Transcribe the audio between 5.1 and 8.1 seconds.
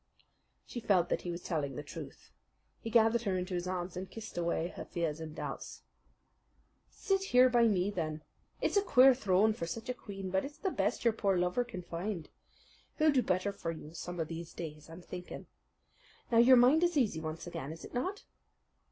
and doubts. "Sit here by me,